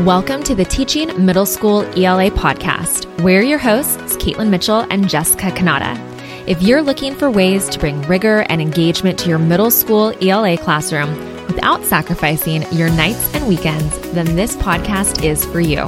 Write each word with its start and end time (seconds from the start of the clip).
Welcome 0.00 0.42
to 0.42 0.54
the 0.54 0.66
Teaching 0.66 1.24
Middle 1.24 1.46
School 1.46 1.80
ELA 1.96 2.30
podcast. 2.30 3.06
We're 3.22 3.40
your 3.40 3.56
hosts, 3.58 4.14
Caitlin 4.18 4.50
Mitchell 4.50 4.86
and 4.90 5.08
Jessica 5.08 5.50
Kanata. 5.50 5.96
If 6.46 6.60
you're 6.60 6.82
looking 6.82 7.14
for 7.14 7.30
ways 7.30 7.66
to 7.70 7.78
bring 7.78 8.02
rigor 8.02 8.44
and 8.50 8.60
engagement 8.60 9.18
to 9.20 9.30
your 9.30 9.38
middle 9.38 9.70
school 9.70 10.12
ELA 10.20 10.58
classroom 10.58 11.16
without 11.46 11.82
sacrificing 11.82 12.70
your 12.72 12.90
nights 12.90 13.34
and 13.34 13.48
weekends, 13.48 13.98
then 14.12 14.36
this 14.36 14.54
podcast 14.56 15.24
is 15.24 15.46
for 15.46 15.60
you. 15.60 15.80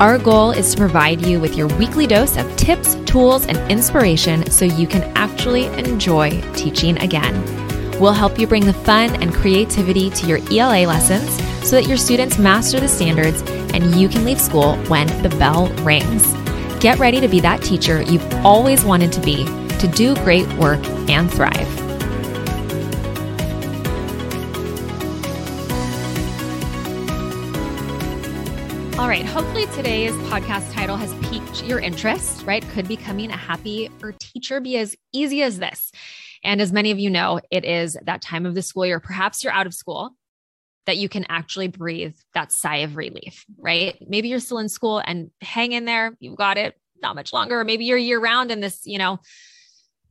Our 0.00 0.18
goal 0.18 0.50
is 0.50 0.72
to 0.72 0.76
provide 0.76 1.24
you 1.24 1.40
with 1.40 1.56
your 1.56 1.68
weekly 1.78 2.06
dose 2.06 2.36
of 2.36 2.54
tips, 2.58 2.94
tools, 3.06 3.46
and 3.46 3.56
inspiration 3.72 4.50
so 4.50 4.66
you 4.66 4.86
can 4.86 5.02
actually 5.16 5.64
enjoy 5.78 6.42
teaching 6.52 6.98
again. 6.98 7.63
We'll 8.00 8.12
help 8.12 8.38
you 8.38 8.46
bring 8.46 8.66
the 8.66 8.72
fun 8.72 9.22
and 9.22 9.32
creativity 9.32 10.10
to 10.10 10.26
your 10.26 10.38
ELA 10.50 10.86
lessons 10.86 11.30
so 11.68 11.76
that 11.76 11.86
your 11.86 11.96
students 11.96 12.38
master 12.38 12.80
the 12.80 12.88
standards 12.88 13.42
and 13.72 13.94
you 13.94 14.08
can 14.08 14.24
leave 14.24 14.40
school 14.40 14.76
when 14.88 15.06
the 15.22 15.28
bell 15.38 15.68
rings. 15.84 16.32
Get 16.80 16.98
ready 16.98 17.20
to 17.20 17.28
be 17.28 17.40
that 17.40 17.62
teacher 17.62 18.02
you've 18.02 18.34
always 18.44 18.84
wanted 18.84 19.12
to 19.12 19.20
be, 19.20 19.44
to 19.78 19.88
do 19.88 20.14
great 20.16 20.46
work 20.54 20.84
and 21.08 21.32
thrive. 21.32 21.84
All 28.98 29.08
right, 29.08 29.24
hopefully 29.24 29.66
today's 29.74 30.12
podcast 30.28 30.72
title 30.72 30.96
has 30.96 31.14
piqued 31.28 31.64
your 31.64 31.78
interest, 31.78 32.44
right? 32.46 32.66
Could 32.70 32.88
becoming 32.88 33.30
a 33.30 33.36
happy 33.36 33.90
or 34.02 34.12
teacher 34.18 34.60
be 34.60 34.76
as 34.78 34.96
easy 35.12 35.42
as 35.42 35.58
this? 35.58 35.92
And 36.44 36.60
as 36.60 36.72
many 36.72 36.90
of 36.90 36.98
you 36.98 37.10
know, 37.10 37.40
it 37.50 37.64
is 37.64 37.96
that 38.04 38.22
time 38.22 38.46
of 38.46 38.54
the 38.54 38.62
school 38.62 38.86
year. 38.86 39.00
Perhaps 39.00 39.42
you're 39.42 39.52
out 39.52 39.66
of 39.66 39.74
school 39.74 40.14
that 40.86 40.98
you 40.98 41.08
can 41.08 41.24
actually 41.28 41.68
breathe 41.68 42.14
that 42.34 42.52
sigh 42.52 42.78
of 42.78 42.96
relief, 42.96 43.44
right? 43.58 43.96
Maybe 44.06 44.28
you're 44.28 44.40
still 44.40 44.58
in 44.58 44.68
school 44.68 45.02
and 45.04 45.30
hang 45.40 45.72
in 45.72 45.86
there. 45.86 46.14
You've 46.20 46.36
got 46.36 46.58
it 46.58 46.74
not 47.00 47.14
much 47.14 47.32
longer. 47.32 47.60
Or 47.60 47.64
maybe 47.64 47.86
you're 47.86 47.98
year 47.98 48.20
round 48.20 48.50
and 48.50 48.62
this, 48.62 48.82
you 48.84 48.98
know, 48.98 49.18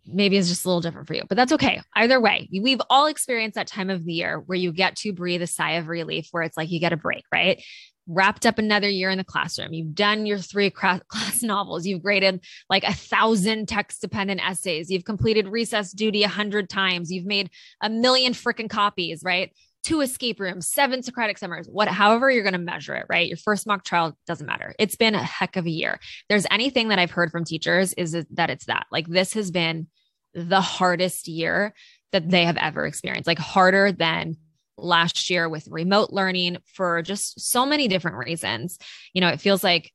maybe 0.06 0.38
it's 0.38 0.50
just 0.50 0.66
a 0.66 0.68
little 0.68 0.82
different 0.82 1.08
for 1.08 1.14
you, 1.14 1.24
but 1.30 1.36
that's 1.36 1.52
okay. 1.54 1.82
Either 1.96 2.20
way, 2.20 2.50
we've 2.52 2.82
all 2.90 3.06
experienced 3.06 3.56
that 3.56 3.68
time 3.68 3.90
of 3.90 4.04
the 4.04 4.14
year 4.14 4.40
where 4.40 4.58
you 4.58 4.72
get 4.72 4.96
to 4.98 5.14
breathe 5.14 5.42
a 5.42 5.48
sigh 5.48 5.74
of 5.74 5.88
relief, 5.88 6.28
where 6.32 6.44
it's 6.44 6.58
like 6.58 6.72
you 6.72 6.80
get 6.80 6.94
a 6.94 6.98
break, 6.98 7.24
right? 7.32 7.64
Wrapped 8.08 8.46
up 8.46 8.58
another 8.58 8.90
year 8.90 9.10
in 9.10 9.18
the 9.18 9.24
classroom. 9.24 9.74
You've 9.74 9.96
done 9.96 10.26
your 10.26 10.38
three 10.38 10.70
class 10.72 11.42
novels. 11.42 11.86
You've 11.86 12.04
graded 12.04 12.44
like 12.70 12.84
a 12.84 12.94
thousand 12.94 13.68
text 13.68 14.02
dependent 14.02 14.46
essays. 14.46 14.90
You've 14.90 15.06
completed 15.06 15.48
recess 15.48 15.92
duty 15.92 16.24
a 16.24 16.28
hundred 16.28 16.70
times. 16.70 17.12
You've 17.12 17.26
made 17.26 17.50
a 17.82 17.90
million 17.90 18.34
freaking 18.34 18.70
copies, 18.70 19.22
right? 19.24 19.52
two 19.84 20.02
escape 20.02 20.40
rooms, 20.40 20.68
seven 20.68 21.04
Socratic 21.04 21.38
seminars, 21.38 21.68
what, 21.70 21.88
however 21.90 22.32
you're 22.32 22.44
going 22.44 22.54
to 22.54 22.60
measure 22.60 22.96
it, 22.96 23.06
right? 23.10 23.28
Your 23.28 23.38
first 23.38 23.68
mock 23.68 23.84
trial 23.84 24.18
doesn't 24.26 24.48
matter. 24.48 24.74
It's 24.80 24.96
been 24.96 25.14
a 25.14 25.24
heck 25.24 25.58
of 25.58 25.66
a 25.66 25.70
year. 25.70 26.00
There's 26.30 26.48
anything 26.50 26.88
that 26.88 27.00
I've 27.00 27.12
heard 27.12 27.32
from 27.32 27.44
teachers 27.44 27.94
is 27.94 28.16
that 28.32 28.50
it's 28.50 28.66
that 28.66 28.86
like 28.92 29.08
this 29.08 29.34
has 29.34 29.52
been 29.52 29.88
the 30.34 30.62
hardest 30.62 31.28
year 31.28 31.74
that 32.12 32.30
they 32.30 32.46
have 32.46 32.58
ever 32.58 32.86
experienced, 32.86 33.28
like 33.28 33.40
harder 33.40 33.92
than 33.92 34.38
last 34.78 35.30
year 35.30 35.48
with 35.48 35.68
remote 35.68 36.12
learning 36.12 36.58
for 36.66 37.02
just 37.02 37.40
so 37.40 37.66
many 37.66 37.88
different 37.88 38.18
reasons. 38.18 38.80
You 39.14 39.22
know, 39.22 39.30
it 39.30 39.42
feels 39.42 39.64
like 39.64 39.92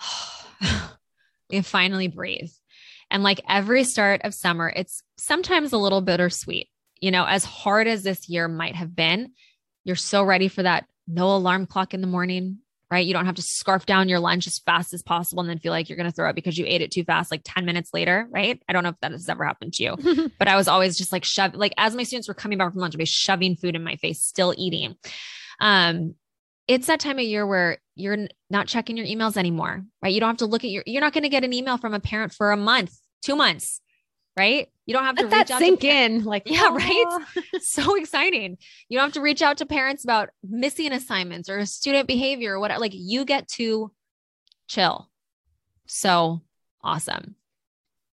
we 1.50 1.62
finally 1.62 2.08
breathe. 2.08 2.50
And 3.10 3.22
like 3.22 3.40
every 3.48 3.84
start 3.84 4.22
of 4.24 4.34
summer, 4.34 4.72
it's 4.74 5.02
sometimes 5.16 5.72
a 5.72 5.78
little 5.78 6.00
bittersweet 6.00 6.68
you 7.04 7.10
know, 7.10 7.26
as 7.26 7.44
hard 7.44 7.86
as 7.86 8.02
this 8.02 8.30
year 8.30 8.48
might 8.48 8.74
have 8.76 8.96
been, 8.96 9.32
you're 9.84 9.94
so 9.94 10.22
ready 10.22 10.48
for 10.48 10.62
that 10.62 10.86
no 11.06 11.36
alarm 11.36 11.66
clock 11.66 11.92
in 11.92 12.00
the 12.00 12.06
morning, 12.06 12.60
right? 12.90 13.06
You 13.06 13.12
don't 13.12 13.26
have 13.26 13.34
to 13.36 13.42
scarf 13.42 13.86
down 13.86 14.08
your 14.08 14.20
lunch 14.20 14.46
as 14.46 14.58
fast 14.58 14.94
as 14.94 15.02
possible 15.02 15.40
and 15.40 15.50
then 15.50 15.58
feel 15.58 15.72
like 15.72 15.88
you're 15.88 15.96
going 15.96 16.08
to 16.08 16.14
throw 16.14 16.28
it 16.28 16.34
because 16.34 16.58
you 16.58 16.64
ate 16.66 16.82
it 16.82 16.90
too 16.90 17.04
fast, 17.04 17.30
like 17.30 17.42
10 17.44 17.64
minutes 17.64 17.90
later, 17.92 18.28
right? 18.30 18.62
I 18.68 18.72
don't 18.72 18.82
know 18.82 18.90
if 18.90 19.00
that 19.00 19.12
has 19.12 19.28
ever 19.28 19.44
happened 19.44 19.74
to 19.74 19.84
you, 19.84 20.30
but 20.38 20.48
I 20.48 20.56
was 20.56 20.68
always 20.68 20.96
just 20.96 21.12
like 21.12 21.24
shove, 21.24 21.54
like 21.54 21.72
as 21.76 21.94
my 21.94 22.02
students 22.02 22.28
were 22.28 22.34
coming 22.34 22.58
back 22.58 22.72
from 22.72 22.80
lunch, 22.80 22.94
I'd 22.94 22.98
be 22.98 23.04
shoving 23.04 23.56
food 23.56 23.74
in 23.74 23.82
my 23.82 23.96
face, 23.96 24.20
still 24.20 24.54
eating. 24.56 24.96
Um, 25.60 26.14
it's 26.66 26.86
that 26.86 27.00
time 27.00 27.18
of 27.18 27.24
year 27.24 27.46
where 27.46 27.78
you're 27.94 28.28
not 28.50 28.66
checking 28.66 28.96
your 28.96 29.06
emails 29.06 29.36
anymore, 29.36 29.84
right? 30.02 30.12
You 30.12 30.20
don't 30.20 30.30
have 30.30 30.36
to 30.38 30.46
look 30.46 30.64
at 30.64 30.70
your, 30.70 30.82
you're 30.86 31.02
not 31.02 31.12
going 31.12 31.22
to 31.22 31.28
get 31.28 31.44
an 31.44 31.52
email 31.52 31.78
from 31.78 31.94
a 31.94 32.00
parent 32.00 32.32
for 32.32 32.52
a 32.52 32.56
month, 32.56 32.96
two 33.22 33.36
months, 33.36 33.80
right? 34.36 34.68
You 34.86 34.94
don't 34.94 35.04
have 35.04 35.16
Let 35.16 35.22
to 35.22 35.28
that 35.54 35.58
sink 35.58 35.80
to 35.80 35.88
in. 35.88 36.24
Like, 36.24 36.42
yeah, 36.46 36.68
right. 36.68 37.04
Ah. 37.06 37.26
so 37.60 37.96
exciting. 37.96 38.58
You 38.88 38.98
don't 38.98 39.06
have 39.06 39.14
to 39.14 39.20
reach 39.20 39.42
out 39.42 39.58
to 39.58 39.66
parents 39.66 40.04
about 40.04 40.30
missing 40.42 40.92
assignments 40.92 41.48
or 41.48 41.64
student 41.66 42.06
behavior 42.06 42.54
or 42.54 42.60
whatever. 42.60 42.80
Like 42.80 42.92
you 42.94 43.24
get 43.24 43.48
to 43.48 43.92
chill. 44.68 45.10
So 45.86 46.42
awesome. 46.82 47.36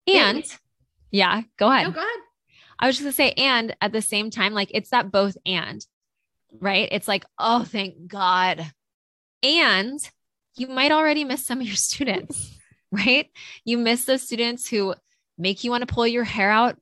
And 0.07 0.43
yeah, 1.11 1.41
go 1.57 1.71
ahead. 1.71 1.87
No, 1.87 1.91
go 1.91 1.99
ahead. 1.99 2.09
I 2.79 2.87
was 2.87 2.95
just 2.95 3.03
gonna 3.03 3.13
say, 3.13 3.31
and 3.37 3.75
at 3.79 3.91
the 3.91 4.01
same 4.01 4.31
time, 4.31 4.53
like 4.53 4.71
it's 4.73 4.89
that 4.89 5.11
both 5.11 5.37
and, 5.45 5.85
right? 6.59 6.89
It's 6.91 7.07
like, 7.07 7.25
oh, 7.37 7.63
thank 7.63 8.07
God. 8.07 8.65
And 9.43 9.99
you 10.55 10.67
might 10.67 10.91
already 10.91 11.23
miss 11.23 11.45
some 11.45 11.61
of 11.61 11.67
your 11.67 11.75
students, 11.75 12.57
right? 12.91 13.29
You 13.65 13.77
miss 13.77 14.05
those 14.05 14.23
students 14.23 14.67
who 14.67 14.95
make 15.41 15.63
you 15.63 15.71
want 15.71 15.81
to 15.87 15.93
pull 15.93 16.07
your 16.07 16.23
hair 16.23 16.51
out 16.51 16.77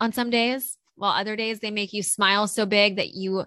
on 0.00 0.12
some 0.12 0.30
days, 0.30 0.76
while 0.96 1.12
other 1.12 1.34
days 1.34 1.60
they 1.60 1.70
make 1.70 1.92
you 1.92 2.02
smile 2.02 2.46
so 2.46 2.66
big 2.66 2.96
that 2.96 3.14
you 3.14 3.44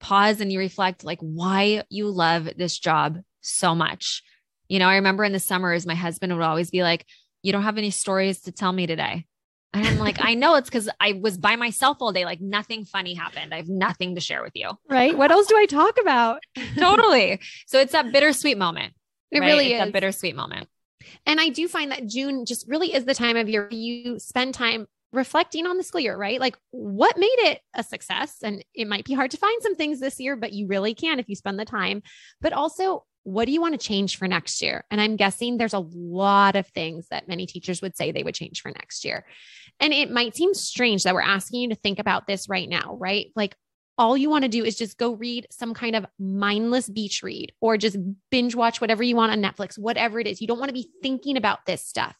pause 0.00 0.40
and 0.40 0.52
you 0.52 0.58
reflect 0.58 1.02
like 1.04 1.18
why 1.20 1.82
you 1.88 2.08
love 2.10 2.48
this 2.56 2.78
job 2.78 3.18
so 3.40 3.74
much. 3.74 4.22
You 4.68 4.78
know, 4.78 4.88
I 4.88 4.96
remember 4.96 5.24
in 5.24 5.32
the 5.32 5.40
summers, 5.40 5.86
my 5.86 5.94
husband 5.94 6.32
would 6.32 6.42
always 6.42 6.70
be 6.70 6.82
like, 6.82 7.06
You 7.42 7.52
don't 7.52 7.62
have 7.62 7.78
any 7.78 7.90
stories 7.90 8.42
to 8.42 8.52
tell 8.52 8.72
me 8.72 8.86
today. 8.86 9.26
And 9.72 9.86
I'm 9.86 9.98
like, 9.98 10.18
I 10.20 10.34
know 10.34 10.54
it's 10.54 10.70
because 10.70 10.88
I 11.00 11.18
was 11.20 11.36
by 11.36 11.56
myself 11.56 11.96
all 12.00 12.12
day. 12.12 12.24
Like 12.24 12.40
nothing 12.40 12.84
funny 12.84 13.12
happened. 13.14 13.52
I 13.52 13.56
have 13.56 13.68
nothing 13.68 14.14
to 14.14 14.20
share 14.20 14.42
with 14.42 14.52
you. 14.54 14.70
Right. 14.88 15.16
What 15.18 15.32
else 15.32 15.48
do 15.48 15.56
I 15.56 15.66
talk 15.66 15.98
about? 16.00 16.44
totally. 16.78 17.40
So 17.66 17.80
it's 17.80 17.90
that 17.90 18.12
bittersweet 18.12 18.56
moment. 18.56 18.94
It 19.32 19.40
right? 19.40 19.46
really 19.46 19.72
it's 19.72 19.82
is. 19.82 19.88
a 19.88 19.92
bittersweet 19.92 20.36
moment. 20.36 20.68
And 21.26 21.40
I 21.40 21.48
do 21.48 21.68
find 21.68 21.90
that 21.90 22.06
June 22.06 22.44
just 22.46 22.68
really 22.68 22.94
is 22.94 23.04
the 23.04 23.14
time 23.14 23.36
of 23.36 23.48
year 23.48 23.68
you 23.70 24.18
spend 24.18 24.54
time 24.54 24.86
reflecting 25.12 25.66
on 25.66 25.76
the 25.76 25.82
school 25.82 26.00
year, 26.00 26.16
right? 26.16 26.40
Like 26.40 26.56
what 26.70 27.16
made 27.16 27.36
it 27.38 27.60
a 27.74 27.82
success? 27.82 28.38
And 28.42 28.64
it 28.74 28.88
might 28.88 29.04
be 29.04 29.14
hard 29.14 29.30
to 29.30 29.36
find 29.36 29.62
some 29.62 29.76
things 29.76 30.00
this 30.00 30.18
year, 30.18 30.36
but 30.36 30.52
you 30.52 30.66
really 30.66 30.94
can 30.94 31.18
if 31.18 31.28
you 31.28 31.36
spend 31.36 31.58
the 31.58 31.64
time. 31.64 32.02
But 32.40 32.52
also, 32.52 33.04
what 33.22 33.46
do 33.46 33.52
you 33.52 33.60
want 33.60 33.72
to 33.72 33.86
change 33.86 34.18
for 34.18 34.28
next 34.28 34.60
year? 34.60 34.84
And 34.90 35.00
I'm 35.00 35.16
guessing 35.16 35.56
there's 35.56 35.72
a 35.72 35.78
lot 35.94 36.56
of 36.56 36.66
things 36.68 37.08
that 37.08 37.26
many 37.26 37.46
teachers 37.46 37.80
would 37.80 37.96
say 37.96 38.12
they 38.12 38.22
would 38.22 38.34
change 38.34 38.60
for 38.60 38.70
next 38.70 39.04
year. 39.04 39.24
And 39.80 39.94
it 39.94 40.10
might 40.10 40.36
seem 40.36 40.52
strange 40.52 41.04
that 41.04 41.14
we're 41.14 41.22
asking 41.22 41.62
you 41.62 41.68
to 41.70 41.74
think 41.74 41.98
about 41.98 42.26
this 42.26 42.48
right 42.50 42.68
now, 42.68 42.96
right? 43.00 43.28
Like, 43.34 43.56
all 43.96 44.16
you 44.16 44.28
want 44.28 44.42
to 44.42 44.48
do 44.48 44.64
is 44.64 44.76
just 44.76 44.98
go 44.98 45.14
read 45.14 45.46
some 45.50 45.74
kind 45.74 45.94
of 45.94 46.06
mindless 46.18 46.88
beach 46.88 47.22
read 47.22 47.52
or 47.60 47.76
just 47.76 47.96
binge 48.30 48.54
watch 48.54 48.80
whatever 48.80 49.02
you 49.02 49.14
want 49.14 49.32
on 49.32 49.42
Netflix, 49.42 49.78
whatever 49.78 50.18
it 50.18 50.26
is. 50.26 50.40
You 50.40 50.48
don't 50.48 50.58
want 50.58 50.68
to 50.68 50.74
be 50.74 50.90
thinking 51.02 51.36
about 51.36 51.66
this 51.66 51.84
stuff. 51.84 52.16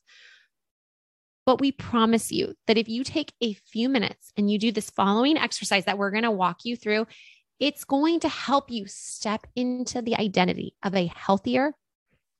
But 1.46 1.60
we 1.60 1.72
promise 1.72 2.32
you 2.32 2.54
that 2.66 2.78
if 2.78 2.88
you 2.88 3.04
take 3.04 3.32
a 3.40 3.52
few 3.52 3.88
minutes 3.88 4.32
and 4.36 4.50
you 4.50 4.58
do 4.58 4.72
this 4.72 4.88
following 4.90 5.36
exercise 5.36 5.84
that 5.84 5.98
we're 5.98 6.10
going 6.10 6.22
to 6.22 6.30
walk 6.30 6.64
you 6.64 6.76
through, 6.76 7.06
it's 7.60 7.84
going 7.84 8.20
to 8.20 8.28
help 8.28 8.70
you 8.70 8.86
step 8.86 9.46
into 9.54 10.00
the 10.00 10.16
identity 10.16 10.74
of 10.82 10.94
a 10.94 11.10
healthier, 11.14 11.74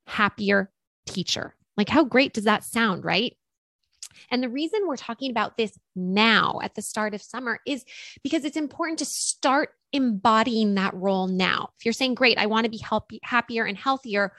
happier 0.07 0.71
teacher. 1.07 1.55
Like, 1.77 1.89
how 1.89 2.05
great 2.05 2.33
does 2.33 2.45
that 2.45 2.65
sound, 2.65 3.05
right? 3.05 3.37
And 4.31 4.43
the 4.43 4.49
reason 4.49 4.87
we're 4.87 4.97
talking 4.97 5.31
about 5.31 5.57
this 5.57 5.79
now 5.95 6.61
at 6.63 6.75
the 6.75 6.83
start 6.83 7.15
of 7.15 7.23
summer 7.23 7.61
is 7.67 7.85
because 8.23 8.45
it's 8.45 8.57
important 8.57 8.99
to 9.01 9.05
start 9.05 9.71
embodying 9.93 10.75
that 10.75 10.95
role 10.95 11.27
now. 11.27 11.71
If 11.79 11.85
you're 11.85 11.93
saying, 11.93 12.15
great, 12.15 12.39
I 12.39 12.47
want 12.47 12.65
to 12.65 12.71
be 12.71 12.79
healthy, 12.79 13.21
happier 13.23 13.65
and 13.65 13.77
healthier, 13.77 14.33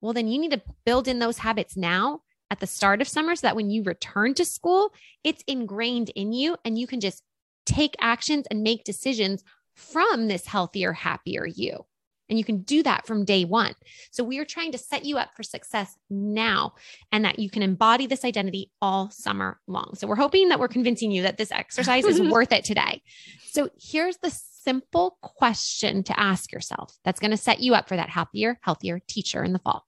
well, 0.00 0.12
then 0.12 0.28
you 0.28 0.38
need 0.38 0.52
to 0.52 0.62
build 0.84 1.08
in 1.08 1.18
those 1.18 1.38
habits 1.38 1.76
now 1.76 2.20
at 2.50 2.60
the 2.60 2.66
start 2.66 3.00
of 3.00 3.08
summer 3.08 3.34
so 3.34 3.46
that 3.46 3.56
when 3.56 3.70
you 3.70 3.82
return 3.82 4.34
to 4.34 4.44
school, 4.44 4.92
it's 5.24 5.42
ingrained 5.46 6.10
in 6.10 6.32
you 6.32 6.56
and 6.64 6.78
you 6.78 6.86
can 6.86 7.00
just 7.00 7.22
take 7.64 7.96
actions 8.00 8.46
and 8.50 8.62
make 8.62 8.84
decisions 8.84 9.42
from 9.74 10.28
this 10.28 10.46
healthier, 10.46 10.92
happier 10.92 11.46
you. 11.46 11.84
And 12.28 12.38
you 12.38 12.44
can 12.44 12.62
do 12.62 12.82
that 12.82 13.06
from 13.06 13.24
day 13.24 13.44
one. 13.44 13.74
So 14.10 14.24
we 14.24 14.38
are 14.38 14.44
trying 14.44 14.72
to 14.72 14.78
set 14.78 15.04
you 15.04 15.16
up 15.16 15.30
for 15.36 15.42
success 15.42 15.96
now 16.10 16.74
and 17.12 17.24
that 17.24 17.38
you 17.38 17.48
can 17.48 17.62
embody 17.62 18.06
this 18.06 18.24
identity 18.24 18.70
all 18.82 19.10
summer 19.10 19.60
long. 19.66 19.92
So 19.94 20.06
we're 20.06 20.16
hoping 20.16 20.48
that 20.48 20.58
we're 20.58 20.68
convincing 20.68 21.10
you 21.10 21.22
that 21.22 21.38
this 21.38 21.52
exercise 21.52 22.04
is 22.04 22.20
worth 22.30 22.52
it 22.52 22.64
today. 22.64 23.02
So 23.50 23.70
here's 23.80 24.16
the 24.18 24.30
simple 24.30 25.18
question 25.22 26.02
to 26.02 26.18
ask 26.18 26.52
yourself 26.52 26.96
that's 27.04 27.20
going 27.20 27.30
to 27.30 27.36
set 27.36 27.60
you 27.60 27.74
up 27.74 27.88
for 27.88 27.96
that 27.96 28.10
happier, 28.10 28.58
healthier 28.62 29.00
teacher 29.06 29.44
in 29.44 29.52
the 29.52 29.60
fall. 29.60 29.84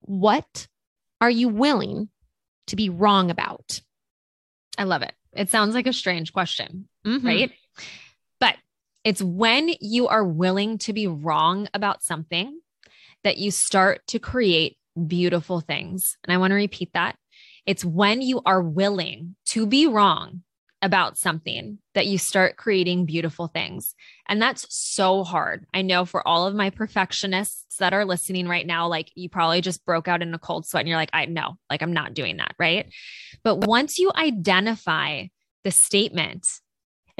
What 0.00 0.66
are 1.20 1.30
you 1.30 1.48
willing 1.48 2.08
to 2.68 2.76
be 2.76 2.88
wrong 2.88 3.30
about? 3.30 3.80
I 4.78 4.84
love 4.84 5.02
it. 5.02 5.12
It 5.34 5.50
sounds 5.50 5.74
like 5.74 5.86
a 5.86 5.92
strange 5.92 6.32
question, 6.32 6.88
mm-hmm. 7.06 7.26
right? 7.26 7.52
It's 9.04 9.22
when 9.22 9.70
you 9.80 10.08
are 10.08 10.24
willing 10.24 10.78
to 10.78 10.92
be 10.92 11.06
wrong 11.06 11.68
about 11.72 12.02
something 12.02 12.60
that 13.24 13.38
you 13.38 13.50
start 13.50 14.06
to 14.08 14.18
create 14.18 14.76
beautiful 15.06 15.60
things. 15.60 16.16
And 16.24 16.32
I 16.32 16.38
want 16.38 16.50
to 16.50 16.56
repeat 16.56 16.90
that. 16.94 17.16
It's 17.66 17.84
when 17.84 18.22
you 18.22 18.42
are 18.44 18.62
willing 18.62 19.36
to 19.46 19.66
be 19.66 19.86
wrong 19.86 20.42
about 20.82 21.18
something 21.18 21.78
that 21.94 22.06
you 22.06 22.16
start 22.16 22.56
creating 22.56 23.04
beautiful 23.04 23.48
things. 23.48 23.94
And 24.28 24.40
that's 24.40 24.66
so 24.74 25.24
hard. 25.24 25.66
I 25.74 25.82
know 25.82 26.06
for 26.06 26.26
all 26.26 26.46
of 26.46 26.54
my 26.54 26.70
perfectionists 26.70 27.76
that 27.76 27.92
are 27.92 28.06
listening 28.06 28.48
right 28.48 28.66
now, 28.66 28.88
like 28.88 29.10
you 29.14 29.28
probably 29.28 29.60
just 29.60 29.84
broke 29.84 30.08
out 30.08 30.22
in 30.22 30.32
a 30.32 30.38
cold 30.38 30.66
sweat 30.66 30.80
and 30.80 30.88
you're 30.88 30.96
like, 30.96 31.10
I 31.12 31.26
know, 31.26 31.58
like 31.68 31.82
I'm 31.82 31.92
not 31.92 32.14
doing 32.14 32.38
that. 32.38 32.54
Right. 32.58 32.90
But 33.44 33.66
once 33.66 33.98
you 33.98 34.10
identify 34.14 35.26
the 35.64 35.70
statement 35.70 36.48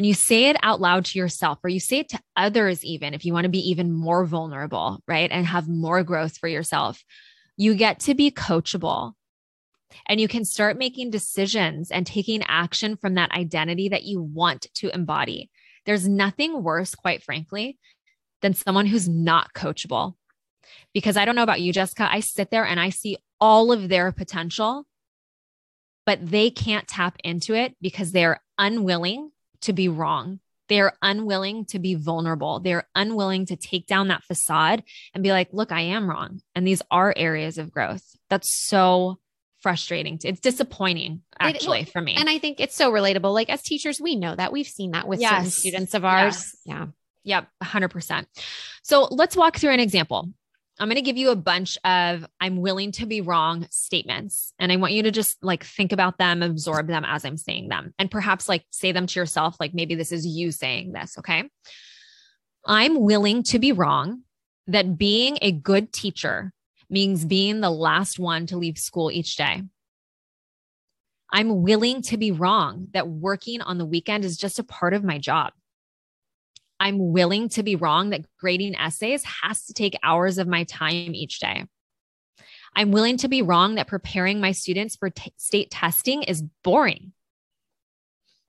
and 0.01 0.07
you 0.07 0.15
say 0.15 0.47
it 0.47 0.57
out 0.63 0.81
loud 0.81 1.05
to 1.05 1.19
yourself 1.19 1.59
or 1.63 1.69
you 1.69 1.79
say 1.79 1.99
it 1.99 2.09
to 2.09 2.21
others, 2.35 2.83
even 2.87 3.13
if 3.13 3.27
you 3.27 3.35
want 3.35 3.45
to 3.45 3.51
be 3.51 3.69
even 3.69 3.93
more 3.93 4.25
vulnerable, 4.25 5.03
right? 5.07 5.31
And 5.31 5.45
have 5.45 5.69
more 5.69 6.03
growth 6.03 6.39
for 6.39 6.49
yourself, 6.49 7.05
you 7.59 7.75
get 7.75 8.01
to 8.01 8.15
be 8.15 8.31
coachable 8.31 9.13
and 10.07 10.19
you 10.19 10.27
can 10.27 10.47
start 10.47 10.79
making 10.79 11.11
decisions 11.11 11.91
and 11.91 12.07
taking 12.07 12.43
action 12.49 12.97
from 12.97 13.17
that 13.17 13.31
identity 13.33 13.91
that 13.91 14.05
you 14.05 14.23
want 14.23 14.69
to 14.77 14.89
embody. 14.95 15.51
There's 15.85 16.09
nothing 16.09 16.63
worse, 16.63 16.95
quite 16.95 17.23
frankly, 17.23 17.79
than 18.41 18.55
someone 18.55 18.87
who's 18.87 19.07
not 19.07 19.53
coachable. 19.53 20.15
Because 20.95 21.19
I 21.19 21.27
don't 21.27 21.37
know 21.37 21.43
about 21.43 21.61
you, 21.61 21.75
Jessica, 21.75 22.09
I 22.11 22.21
sit 22.21 22.51
there 22.51 22.65
and 22.65 22.81
I 22.81 22.89
see 22.89 23.19
all 23.39 23.71
of 23.71 23.91
their 23.91 24.13
potential, 24.13 24.87
but 26.07 26.27
they 26.27 26.49
can't 26.49 26.89
tap 26.89 27.19
into 27.23 27.53
it 27.53 27.77
because 27.83 28.13
they're 28.13 28.41
unwilling 28.57 29.33
to 29.63 29.73
be 29.73 29.89
wrong. 29.89 30.41
They 30.69 30.81
are 30.81 30.95
unwilling 31.03 31.65
to 31.67 31.81
be 31.81 31.97
vulnerable. 31.97 32.61
They're 32.61 32.87
unwilling 32.95 33.47
to 33.47 33.57
take 33.57 33.87
down 33.87 34.09
that 34.09 34.23
facade 34.23 34.85
and 35.13 35.23
be 35.23 35.33
like, 35.33 35.49
look, 35.53 35.73
I 35.73 35.81
am 35.81 36.09
wrong. 36.09 36.41
And 36.55 36.65
these 36.65 36.81
are 36.91 37.13
areas 37.17 37.59
of 37.59 37.73
growth. 37.73 38.05
That's 38.29 38.55
so 38.67 39.19
frustrating. 39.61 40.19
It's 40.23 40.41
disappointing 40.41 41.23
actually 41.39 41.81
it, 41.81 41.87
well, 41.87 41.93
for 41.93 42.01
me. 42.01 42.15
And 42.17 42.31
I 42.31 42.39
think 42.39 42.61
it's 42.61 42.77
so 42.77 42.93
relatable. 42.93 43.35
Like 43.35 43.51
as 43.51 43.63
teachers, 43.63 44.01
we 44.01 44.15
know 44.15 44.35
that 44.35 44.53
we've 44.53 44.67
seen 44.67 44.93
that 44.93 45.09
with 45.09 45.21
yes. 45.21 45.31
certain 45.31 45.51
students 45.51 45.95
of 45.95 46.05
ours. 46.05 46.37
Yes. 46.37 46.57
Yeah. 46.65 46.87
Yep. 47.25 47.49
100%. 47.65 48.27
So 48.83 49.09
let's 49.11 49.37
walk 49.37 49.57
through 49.57 49.73
an 49.73 49.81
example. 49.81 50.31
I'm 50.81 50.89
going 50.89 50.97
to 50.97 51.03
give 51.03 51.19
you 51.19 51.31
a 51.31 51.37
bunch 51.37 51.77
of 51.85 52.27
I'm 52.41 52.57
willing 52.57 52.91
to 52.93 53.07
be 53.07 53.21
wrong 53.21 53.67
statements. 53.71 54.55
And 54.59 54.73
I 54.73 54.77
want 54.77 54.95
you 54.95 55.03
to 55.03 55.11
just 55.11 55.37
like 55.45 55.63
think 55.63 55.93
about 55.93 56.17
them, 56.17 56.43
absorb 56.43 56.87
them 56.87 57.05
as 57.07 57.27
I'm 57.27 57.37
saying 57.37 57.69
them, 57.69 57.93
and 57.99 58.11
perhaps 58.11 58.49
like 58.49 58.65
say 58.71 58.91
them 58.91 59.07
to 59.07 59.21
yourself. 59.21 59.57
Like 59.61 59.75
maybe 59.75 59.95
this 59.95 60.11
is 60.11 60.27
you 60.27 60.51
saying 60.51 60.93
this. 60.93 61.19
Okay. 61.19 61.51
I'm 62.67 63.01
willing 63.01 63.43
to 63.45 63.59
be 63.59 63.73
wrong 63.73 64.23
that 64.69 64.97
being 64.97 65.39
a 65.43 65.53
good 65.53 65.93
teacher 65.93 66.53
means 66.89 67.27
being 67.27 67.61
the 67.61 67.71
last 67.71 68.19
one 68.19 68.47
to 68.47 68.57
leave 68.57 68.79
school 68.79 69.11
each 69.11 69.37
day. 69.37 69.63
I'm 71.33 71.63
willing 71.63 72.03
to 72.03 72.17
be 72.17 72.33
wrong 72.33 72.89
that 72.93 73.07
working 73.07 73.61
on 73.61 73.79
the 73.79 73.87
weekend 73.87 74.25
is 74.25 74.37
just 74.37 74.59
a 74.59 74.65
part 74.65 74.95
of 74.95 75.05
my 75.05 75.19
job. 75.19 75.53
I'm 76.81 77.13
willing 77.13 77.51
to 77.51 77.63
be 77.63 77.77
wrong 77.77 78.11
that 78.11 78.25
grading 78.39 78.75
essays 78.75 79.23
has 79.43 79.67
to 79.67 79.75
take 79.75 79.99
hours 80.03 80.39
of 80.39 80.49
my 80.49 80.65
time 80.65 81.15
each 81.15 81.39
day. 81.39 81.67
I'm 82.75 82.91
willing 82.91 83.19
to 83.19 83.29
be 83.29 83.43
wrong 83.43 83.75
that 83.75 83.87
preparing 83.87 84.41
my 84.41 84.53
students 84.53 84.97
for 84.97 85.11
t- 85.11 85.35
state 85.37 85.71
testing 85.71 86.23
is 86.23 86.43
boring. 86.65 87.13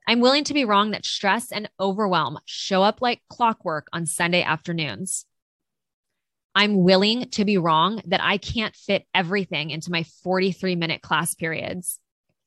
I'm 0.07 0.21
willing 0.21 0.45
to 0.45 0.53
be 0.53 0.65
wrong 0.65 0.91
that 0.91 1.05
stress 1.05 1.51
and 1.51 1.69
overwhelm 1.79 2.39
show 2.45 2.83
up 2.83 3.01
like 3.01 3.21
clockwork 3.29 3.87
on 3.91 4.05
Sunday 4.05 4.43
afternoons. 4.43 5.25
I'm 6.55 6.83
willing 6.83 7.29
to 7.31 7.45
be 7.45 7.57
wrong 7.57 8.01
that 8.05 8.21
I 8.23 8.37
can't 8.37 8.75
fit 8.75 9.05
everything 9.13 9.69
into 9.71 9.91
my 9.91 10.03
43 10.23 10.75
minute 10.75 11.01
class 11.01 11.35
periods. 11.35 11.99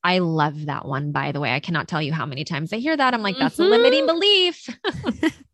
I 0.02 0.18
love 0.18 0.66
that 0.66 0.84
one, 0.86 1.12
by 1.12 1.32
the 1.32 1.40
way. 1.40 1.52
I 1.52 1.60
cannot 1.60 1.88
tell 1.88 2.02
you 2.02 2.12
how 2.12 2.26
many 2.26 2.44
times 2.44 2.72
I 2.72 2.76
hear 2.76 2.96
that. 2.96 3.14
I'm 3.14 3.22
like, 3.22 3.38
that's 3.38 3.54
mm-hmm. 3.54 3.72
a 3.72 3.76
limiting 3.76 4.06
belief. 4.06 4.68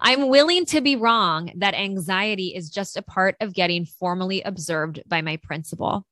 I'm 0.00 0.28
willing 0.28 0.64
to 0.66 0.80
be 0.80 0.96
wrong 0.96 1.52
that 1.56 1.74
anxiety 1.74 2.54
is 2.54 2.70
just 2.70 2.96
a 2.96 3.02
part 3.02 3.36
of 3.40 3.52
getting 3.52 3.84
formally 3.84 4.42
observed 4.42 5.02
by 5.06 5.22
my 5.22 5.36
principal. 5.38 6.06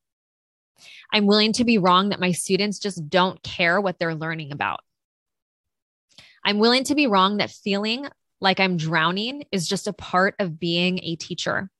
I'm 1.13 1.27
willing 1.27 1.53
to 1.55 1.65
be 1.65 1.79
wrong 1.79 2.11
that 2.11 2.21
my 2.21 2.33
students 2.33 2.79
just 2.79 3.09
don't 3.09 3.43
care 3.43 3.81
what 3.81 3.99
they're 3.99 4.15
learning 4.15 4.53
about. 4.53 4.81
I'm 6.45 6.59
willing 6.59 6.85
to 6.85 6.95
be 6.95 7.07
wrong 7.07 7.39
that 7.39 7.51
feeling 7.51 8.07
like 8.41 8.61
I'm 8.61 8.77
drowning 8.77 9.45
is 9.51 9.69
just 9.69 9.87
a 9.87 9.93
part 9.93 10.35
of 10.39 10.61
being 10.61 11.01
a 11.03 11.17
teacher. 11.17 11.71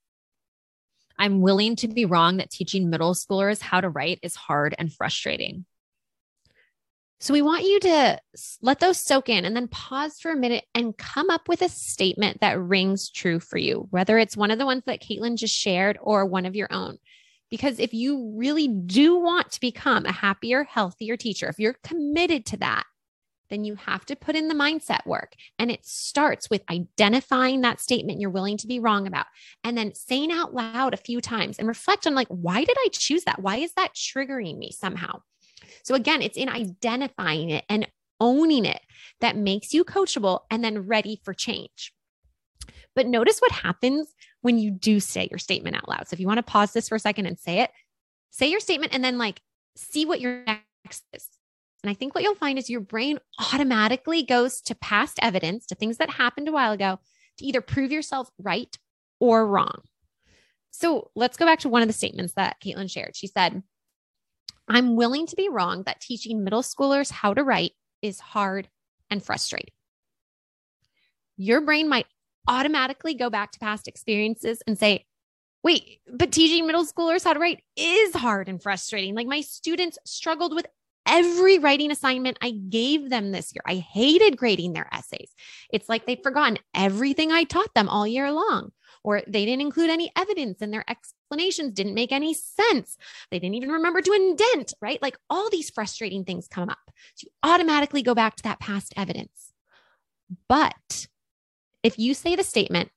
I'm 1.19 1.41
willing 1.41 1.77
to 1.77 1.89
be 1.89 2.05
wrong 2.05 2.39
that 2.39 2.51
teaching 2.51 2.91
middle 2.91 3.15
schoolers 3.15 3.61
how 3.61 3.81
to 3.81 3.89
write 3.89 4.21
is 4.23 4.35
hard 4.35 4.75
and 4.79 4.93
frustrating. 4.93 5.67
So 7.19 7.33
we 7.33 7.41
want 7.41 7.65
you 7.65 7.81
to 7.81 8.21
let 8.61 8.79
those 8.79 9.03
soak 9.03 9.31
in 9.31 9.47
and 9.47 9.57
then 9.57 9.69
pause 9.69 10.21
for 10.21 10.31
a 10.31 10.37
minute 10.37 10.65
and 10.75 10.97
come 10.97 11.31
up 11.31 11.49
with 11.49 11.63
a 11.63 11.69
statement 11.69 12.41
that 12.41 12.61
rings 12.61 13.11
true 13.11 13.41
for 13.41 13.57
you, 13.57 13.87
whether 13.91 14.19
it's 14.19 14.37
one 14.37 14.51
of 14.51 14.59
the 14.59 14.67
ones 14.67 14.83
that 14.85 15.03
Caitlin 15.03 15.37
just 15.37 15.55
shared 15.55 15.99
or 16.01 16.27
one 16.27 16.45
of 16.45 16.55
your 16.55 16.69
own. 16.71 16.99
Because 17.51 17.79
if 17.79 17.95
you 17.95 18.35
really 18.37 18.69
do 18.69 19.19
want 19.19 19.53
to 19.53 19.61
become 19.61 20.05
a 20.05 20.13
happier, 20.13 20.65
healthier 20.65 21.17
teacher, 21.17 21.49
if 21.49 21.59
you're 21.59 21.77
committed 21.83 22.45
to 22.47 22.59
that, 22.59 22.85
then 23.49 23.65
you 23.65 23.77
have 23.77 24.05
to 24.07 24.17
put 24.17 24.37
in 24.37 24.49
the 24.49 24.55
mindset 24.55 25.07
work. 25.07 25.33
And 25.59 25.71
it 25.71 25.87
starts 25.87 26.51
with 26.51 26.65
identifying 26.69 27.61
that 27.63 27.81
statement 27.81 28.21
you're 28.21 28.29
willing 28.29 28.57
to 28.59 28.67
be 28.67 28.81
wrong 28.81 29.07
about 29.07 29.27
and 29.65 29.79
then 29.79 29.95
saying 29.95 30.33
out 30.33 30.53
loud 30.53 30.93
a 30.93 30.99
few 30.99 31.21
times 31.21 31.59
and 31.59 31.69
reflect 31.69 32.07
on 32.07 32.15
like, 32.15 32.29
why 32.29 32.65
did 32.65 32.77
I 32.79 32.89
choose 32.93 33.25
that? 33.25 33.41
Why 33.41 33.59
is 33.59 33.73
that 33.75 33.95
triggering 33.95 34.59
me 34.59 34.73
somehow? 34.73 35.21
So 35.83 35.95
again, 35.95 36.23
it's 36.23 36.37
in 36.37 36.49
identifying 36.49 37.51
it 37.51 37.65
and 37.69 37.87
owning 38.21 38.65
it 38.65 38.81
that 39.21 39.37
makes 39.37 39.75
you 39.75 39.85
coachable 39.85 40.41
and 40.51 40.65
then 40.65 40.87
ready 40.87 41.21
for 41.25 41.35
change. 41.35 41.93
But 42.95 43.07
notice 43.07 43.39
what 43.41 43.53
happens 43.53 44.15
when 44.41 44.59
you 44.59 44.71
do 44.71 45.01
say 45.01 45.29
your 45.31 45.39
statement 45.39 45.77
out 45.77 45.89
loud. 45.89 46.09
So 46.09 46.15
if 46.15 46.21
you 46.21 46.27
want 46.27 46.39
to 46.39 46.43
pause 46.43 46.73
this 46.73 46.89
for 46.89 46.95
a 46.95 47.01
second 47.01 47.27
and 47.27 47.39
say 47.39 47.61
it, 47.61 47.71
say 48.31 48.51
your 48.51 48.61
statement 48.61 48.95
and 48.95 49.05
then 49.05 49.19
like 49.19 49.41
see 49.77 50.07
what 50.07 50.21
your 50.21 50.45
next 50.45 51.05
is. 51.13 51.29
And 51.83 51.91
I 51.91 51.95
think 51.95 52.15
what 52.15 52.25
you'll 52.25 52.35
find 52.35 52.59
is 52.59 52.71
your 52.71 52.81
brain 52.81 53.19
automatically 53.53 54.23
goes 54.23 54.61
to 54.63 54.75
past 54.75 55.19
evidence, 55.23 55.67
to 55.67 55.75
things 55.75 55.99
that 55.99 56.11
happened 56.11 56.49
a 56.49 56.53
while 56.53 56.73
ago, 56.73 56.99
to 57.39 57.45
either 57.45 57.61
prove 57.61 57.93
yourself 57.93 58.31
right 58.39 58.77
or 59.21 59.47
wrong. 59.47 59.83
So 60.71 61.11
let's 61.15 61.37
go 61.37 61.47
back 61.47 61.61
to 61.61 61.69
one 61.69 61.83
of 61.83 61.89
the 61.89 61.95
statements 61.95 62.35
that 62.35 62.57
Caitlin 62.63 62.91
shared. 62.91 63.15
She 63.15 63.27
said, 63.27 63.63
I'm 64.69 64.97
willing 64.97 65.27
to 65.27 65.37
be 65.37 65.49
wrong 65.49 65.83
that 65.85 66.01
teaching 66.01 66.43
middle 66.43 66.63
schoolers 66.63 67.11
how 67.11 67.35
to 67.35 67.45
write 67.45 67.73
is 68.03 68.21
hard 68.21 68.69
and 69.11 69.23
frustrating. 69.23 69.73
Your 71.37 71.61
brain 71.61 71.89
might 71.89 72.07
automatically 72.49 73.15
go 73.15 73.31
back 73.31 73.53
to 73.53 73.59
past 73.59 73.89
experiences 73.89 74.63
and 74.67 74.79
say, 74.79 75.05
wait, 75.63 76.01
but 76.13 76.33
teaching 76.33 76.67
middle 76.67 76.87
schoolers 76.87 77.25
how 77.25 77.33
to 77.33 77.41
write 77.41 77.63
is 77.77 78.15
hard 78.15 78.49
and 78.49 78.63
frustrating. 78.63 79.15
Like 79.15 79.27
my 79.27 79.41
students 79.41 79.99
struggled 80.05 80.55
with 80.55 80.67
every 81.07 81.59
writing 81.59 81.91
assignment 81.91 82.39
I 82.41 82.51
gave 82.51 83.11
them 83.11 83.33
this 83.33 83.53
year. 83.55 83.63
I 83.67 83.77
hated 83.77 84.37
grading 84.37 84.73
their 84.73 84.89
essays. 84.93 85.31
It's 85.71 85.89
like 85.89 86.07
they'd 86.07 86.23
forgotten 86.23 86.59
everything 86.75 87.33
I 87.33 87.45
taught 87.45 87.75
them 87.75 87.89
all 87.89 88.07
year 88.07 88.31
long, 88.33 88.73
or 89.07 89.23
they 89.29 89.45
didn't 89.45 89.61
include 89.61 89.89
any 89.89 90.11
evidence 90.17 90.61
and 90.61 90.73
their 90.73 90.85
explanations 90.91 91.73
didn't 91.73 91.95
make 91.95 92.11
any 92.11 92.35
sense. 92.35 92.99
They 93.31 93.39
didn't 93.39 93.55
even 93.55 93.71
remember 93.71 94.03
to 94.03 94.13
indent, 94.13 94.75
right? 94.83 95.01
Like 95.01 95.17
all 95.31 95.49
these 95.49 95.71
frustrating 95.71 96.25
things 96.25 96.49
come 96.49 96.69
up. 96.69 96.91
So 97.15 97.27
you 97.27 97.31
automatically 97.49 98.03
go 98.03 98.17
back 98.17 98.35
to 98.37 98.43
that 98.43 98.59
past 98.59 98.93
evidence. 98.97 99.53
But 100.49 101.07
if 101.85 102.01
you 102.01 102.15
say 102.15 102.35
the 102.35 102.43
statement, 102.43 102.91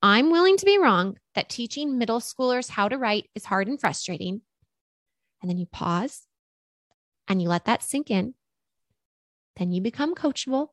I'm 0.00 0.30
willing 0.30 0.56
to 0.58 0.64
be 0.64 0.78
wrong 0.78 1.18
that 1.34 1.48
teaching 1.48 1.98
middle 1.98 2.20
schoolers 2.20 2.70
how 2.70 2.88
to 2.88 2.96
write 2.96 3.28
is 3.34 3.44
hard 3.44 3.66
and 3.66 3.80
frustrating. 3.80 4.42
And 5.42 5.50
then 5.50 5.58
you 5.58 5.66
pause 5.66 6.22
and 7.26 7.42
you 7.42 7.48
let 7.48 7.64
that 7.64 7.82
sink 7.82 8.12
in, 8.12 8.34
then 9.56 9.72
you 9.72 9.80
become 9.80 10.14
coachable 10.14 10.68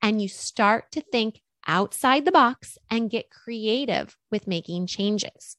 and 0.00 0.22
you 0.22 0.28
start 0.28 0.92
to 0.92 1.00
think 1.00 1.41
outside 1.66 2.24
the 2.24 2.32
box 2.32 2.78
and 2.90 3.10
get 3.10 3.30
creative 3.30 4.16
with 4.30 4.46
making 4.46 4.86
changes. 4.86 5.56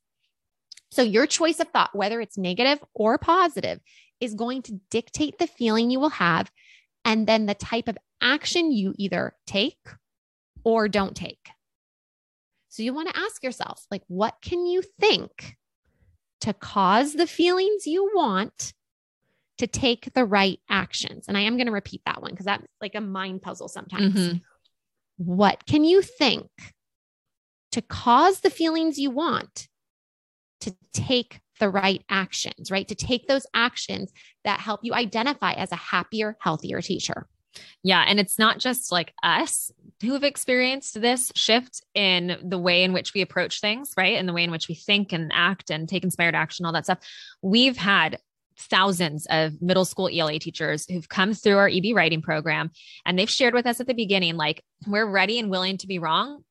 So, 0.91 1.01
your 1.01 1.25
choice 1.25 1.59
of 1.59 1.69
thought, 1.69 1.95
whether 1.95 2.21
it's 2.21 2.37
negative 2.37 2.83
or 2.93 3.17
positive, 3.17 3.79
is 4.19 4.35
going 4.35 4.61
to 4.63 4.79
dictate 4.89 5.39
the 5.39 5.47
feeling 5.47 5.89
you 5.89 5.99
will 5.99 6.09
have 6.09 6.51
and 7.03 7.27
then 7.27 7.45
the 7.45 7.55
type 7.55 7.87
of 7.87 7.97
action 8.21 8.71
you 8.71 8.93
either 8.97 9.35
take 9.47 9.79
or 10.63 10.87
don't 10.87 11.15
take. 11.15 11.49
So, 12.69 12.83
you 12.83 12.93
want 12.93 13.09
to 13.09 13.19
ask 13.19 13.43
yourself, 13.43 13.85
like, 13.89 14.03
what 14.07 14.35
can 14.41 14.65
you 14.65 14.83
think 14.99 15.57
to 16.41 16.53
cause 16.53 17.13
the 17.13 17.27
feelings 17.27 17.87
you 17.87 18.11
want 18.13 18.73
to 19.57 19.67
take 19.67 20.13
the 20.13 20.25
right 20.25 20.59
actions. 20.69 21.25
And 21.27 21.37
I 21.37 21.41
am 21.41 21.55
going 21.55 21.67
to 21.67 21.71
repeat 21.71 22.01
that 22.05 22.21
one 22.21 22.31
because 22.31 22.45
that's 22.45 22.65
like 22.81 22.95
a 22.95 23.01
mind 23.01 23.41
puzzle 23.41 23.67
sometimes. 23.67 24.15
Mm-hmm. 24.15 24.37
What 25.17 25.65
can 25.65 25.83
you 25.83 26.01
think 26.01 26.49
to 27.71 27.81
cause 27.81 28.41
the 28.41 28.49
feelings 28.49 28.99
you 28.99 29.09
want 29.09 29.67
to 30.61 30.75
take 30.93 31.39
the 31.59 31.69
right 31.69 32.03
actions, 32.09 32.71
right? 32.71 32.87
To 32.87 32.95
take 32.95 33.27
those 33.27 33.45
actions 33.53 34.11
that 34.43 34.59
help 34.59 34.81
you 34.83 34.93
identify 34.93 35.53
as 35.53 35.71
a 35.71 35.77
happier, 35.77 36.37
healthier 36.39 36.81
teacher. 36.81 37.27
Yeah. 37.83 38.03
And 38.07 38.19
it's 38.19 38.39
not 38.39 38.59
just 38.59 38.91
like 38.91 39.13
us 39.21 39.71
who 40.01 40.13
have 40.13 40.23
experienced 40.23 40.99
this 40.99 41.31
shift 41.35 41.83
in 41.93 42.37
the 42.43 42.57
way 42.57 42.83
in 42.83 42.93
which 42.93 43.13
we 43.13 43.21
approach 43.21 43.61
things, 43.61 43.93
right? 43.95 44.17
And 44.17 44.27
the 44.27 44.33
way 44.33 44.43
in 44.43 44.51
which 44.51 44.67
we 44.67 44.75
think 44.75 45.13
and 45.13 45.31
act 45.33 45.69
and 45.69 45.87
take 45.87 46.03
inspired 46.03 46.35
action, 46.35 46.65
all 46.65 46.73
that 46.73 46.85
stuff. 46.85 46.99
We've 47.41 47.77
had 47.77 48.19
thousands 48.63 49.25
of 49.29 49.61
middle 49.61 49.85
school 49.85 50.09
ELA 50.11 50.39
teachers 50.39 50.85
who've 50.89 51.09
come 51.09 51.33
through 51.33 51.57
our 51.57 51.69
EB 51.69 51.95
writing 51.95 52.21
program 52.21 52.71
and 53.05 53.17
they've 53.17 53.29
shared 53.29 53.53
with 53.53 53.65
us 53.65 53.79
at 53.79 53.87
the 53.87 53.93
beginning, 53.93 54.35
like, 54.35 54.63
we're 54.87 55.09
ready 55.09 55.39
and 55.39 55.49
willing 55.49 55.77
to 55.77 55.87
be 55.87 55.99
wrong 55.99 56.43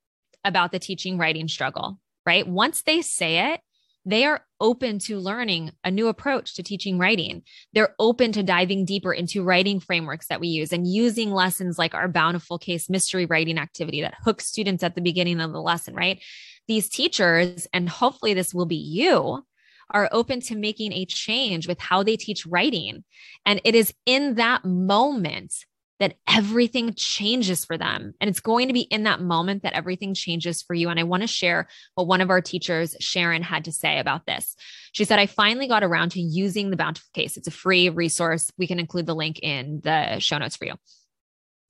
about 0.44 0.72
the 0.72 0.78
teaching 0.78 1.18
writing 1.18 1.48
struggle, 1.48 1.98
right? 2.26 2.46
Once 2.46 2.82
they 2.82 3.02
say 3.02 3.52
it, 3.52 3.60
they 4.04 4.24
are 4.24 4.44
open 4.60 4.98
to 4.98 5.18
learning 5.18 5.70
a 5.84 5.90
new 5.90 6.08
approach 6.08 6.54
to 6.54 6.62
teaching 6.62 6.98
writing. 6.98 7.42
They're 7.72 7.94
open 8.00 8.32
to 8.32 8.42
diving 8.42 8.84
deeper 8.84 9.12
into 9.12 9.44
writing 9.44 9.78
frameworks 9.78 10.26
that 10.26 10.40
we 10.40 10.48
use 10.48 10.72
and 10.72 10.86
using 10.86 11.30
lessons 11.30 11.78
like 11.78 11.94
our 11.94 12.08
bountiful 12.08 12.58
case 12.58 12.90
mystery 12.90 13.26
writing 13.26 13.58
activity 13.58 14.00
that 14.00 14.16
hooks 14.24 14.46
students 14.46 14.82
at 14.82 14.96
the 14.96 15.00
beginning 15.00 15.40
of 15.40 15.52
the 15.52 15.62
lesson, 15.62 15.94
right? 15.94 16.20
These 16.66 16.88
teachers, 16.88 17.68
and 17.72 17.88
hopefully 17.88 18.34
this 18.34 18.52
will 18.52 18.66
be 18.66 18.76
you, 18.76 19.44
are 19.92 20.08
open 20.12 20.40
to 20.40 20.56
making 20.56 20.92
a 20.92 21.04
change 21.04 21.68
with 21.68 21.80
how 21.80 22.02
they 22.02 22.16
teach 22.16 22.46
writing. 22.46 23.04
And 23.46 23.60
it 23.64 23.74
is 23.74 23.94
in 24.06 24.34
that 24.34 24.64
moment 24.64 25.54
that 26.00 26.16
everything 26.28 26.94
changes 26.96 27.64
for 27.64 27.78
them. 27.78 28.12
And 28.20 28.28
it's 28.28 28.40
going 28.40 28.66
to 28.66 28.74
be 28.74 28.80
in 28.80 29.04
that 29.04 29.20
moment 29.20 29.62
that 29.62 29.74
everything 29.74 30.14
changes 30.14 30.60
for 30.60 30.74
you. 30.74 30.88
And 30.88 30.98
I 30.98 31.04
want 31.04 31.22
to 31.22 31.28
share 31.28 31.68
what 31.94 32.08
one 32.08 32.20
of 32.20 32.28
our 32.28 32.40
teachers, 32.40 32.96
Sharon, 32.98 33.42
had 33.42 33.66
to 33.66 33.72
say 33.72 34.00
about 34.00 34.26
this. 34.26 34.56
She 34.90 35.04
said, 35.04 35.20
I 35.20 35.26
finally 35.26 35.68
got 35.68 35.84
around 35.84 36.10
to 36.12 36.20
using 36.20 36.70
the 36.70 36.76
Bountiful 36.76 37.08
Case. 37.14 37.36
It's 37.36 37.46
a 37.46 37.52
free 37.52 37.88
resource. 37.88 38.50
We 38.58 38.66
can 38.66 38.80
include 38.80 39.06
the 39.06 39.14
link 39.14 39.38
in 39.44 39.80
the 39.84 40.18
show 40.18 40.38
notes 40.38 40.56
for 40.56 40.64
you. 40.64 40.74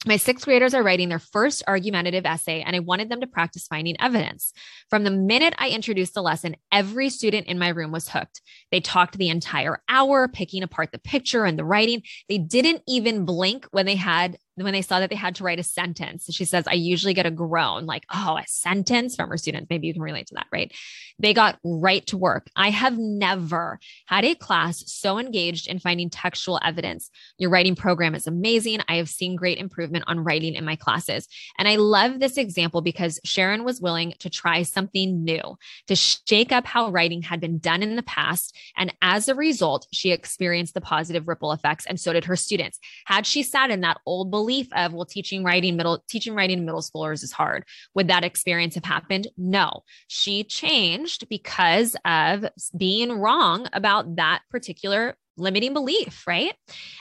My 0.05 0.17
sixth 0.17 0.45
graders 0.45 0.75
are 0.75 0.83
writing 0.83 1.09
their 1.09 1.21
first 1.21 1.63
argumentative 1.69 2.27
essay, 2.27 2.63
and 2.63 2.75
I 2.75 2.81
wanted 2.81 3.09
them 3.09 3.21
to 3.21 3.27
practice 3.29 3.69
finding 3.69 4.01
evidence. 4.01 4.53
From 4.91 5.05
the 5.05 5.13
minute 5.13 5.55
I 5.59 5.69
introduced 5.69 6.15
the 6.15 6.23
lesson, 6.23 6.57
every 6.73 7.09
student 7.09 7.47
in 7.47 7.57
my 7.57 7.69
room 7.69 7.93
was 7.93 8.09
hooked. 8.09 8.43
They 8.73 8.81
talked 8.81 9.17
the 9.17 9.29
entire 9.29 9.81
hour, 9.89 10.27
picking 10.27 10.65
apart 10.65 10.91
the 10.91 10.99
picture 10.99 11.45
and 11.45 11.57
the 11.57 11.65
writing. 11.65 12.03
They 12.29 12.39
didn't 12.39 12.83
even 12.89 13.25
blink 13.25 13.67
when 13.71 13.87
they 13.87 13.95
had 13.95 14.39
when 14.57 14.73
they 14.73 14.83
saw 14.83 15.01
that 15.01 15.11
they 15.11 15.17
had 15.17 15.35
to 15.37 15.45
write 15.45 15.59
a 15.59 15.65
sentence. 15.65 16.27
She 16.31 16.45
says, 16.45 16.65
I 16.67 16.75
usually 16.75 17.15
get 17.15 17.27
a 17.27 17.31
groan 17.31 17.87
like, 17.87 18.05
oh, 18.13 18.37
a 18.37 18.45
sentence 18.47 19.17
from 19.17 19.31
her 19.31 19.37
students. 19.37 19.69
Maybe 19.71 19.87
you 19.87 19.93
can 19.93 20.03
relate 20.03 20.27
to 20.29 20.35
that, 20.35 20.47
right? 20.53 20.73
They 21.19 21.35
got 21.35 21.59
right 21.65 22.05
to 22.07 22.19
work. 22.19 22.51
I 22.57 22.71
have 22.71 22.99
never 22.99 23.79
had 24.07 24.25
a 24.25 24.35
class 24.35 24.85
so 24.87 25.19
engaged 25.19 25.69
in 25.69 25.79
finding 25.79 26.11
textual 26.11 26.61
evidence. 26.63 27.11
Your 27.39 27.51
writing 27.51 27.75
program 27.75 28.15
is 28.15 28.27
amazing. 28.27 28.81
I 28.89 28.97
have 28.97 29.09
seen 29.09 29.37
great 29.37 29.59
improvement 29.59 30.05
on 30.07 30.21
writing 30.21 30.55
in 30.55 30.65
my 30.65 30.77
classes. 30.77 31.29
And 31.59 31.69
I 31.69 31.77
love 31.77 32.21
this 32.21 32.37
example 32.37 32.83
because 32.83 33.21
Sharon 33.25 33.65
was 33.65 33.81
willing 33.81 34.15
to 34.19 34.29
try 34.29 34.63
something 34.63 35.25
new, 35.25 35.57
to 35.87 35.97
shake 35.97 36.53
up 36.53 36.67
how 36.67 36.91
writing 36.91 37.23
had 37.23 37.41
been 37.41 37.59
done 37.59 37.83
in 37.83 37.97
the 37.97 38.03
past. 38.03 38.57
And 38.77 38.93
as 39.01 39.29
a 39.29 39.35
result, 39.35 39.87
she 39.93 40.13
experienced 40.13 40.75
the 40.75 40.81
positive 40.81 41.29
ripple 41.29 41.53
effects, 41.53 41.87
and 41.87 41.99
so 41.99 42.13
did 42.13 42.25
her 42.25 42.37
students. 42.37 42.79
Had 43.07 43.27
she 43.27 43.43
sat 43.43 43.71
in 43.71 43.81
that 43.81 44.01
old 44.07 44.31
of, 44.75 44.93
well, 44.93 45.05
teaching 45.05 45.45
writing 45.45 45.77
middle, 45.77 46.03
teaching 46.09 46.35
writing 46.35 46.65
middle 46.65 46.83
schoolers 46.83 47.23
is 47.23 47.33
hard. 47.33 47.65
Would 47.95 48.09
that 48.09 48.25
experience 48.25 48.75
have 48.75 48.85
happened? 48.85 49.29
No. 49.37 49.83
She 50.09 50.45
changed 50.45 51.29
because 51.29 51.97
of 52.05 52.47
being 52.77 53.13
wrong 53.13 53.69
about 53.73 54.17
that 54.17 54.43
particular 54.51 55.17
limiting 55.37 55.73
belief, 55.73 56.27
right? 56.27 56.55